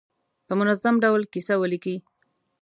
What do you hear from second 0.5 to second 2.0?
منظم ډول کیسه ولیکي.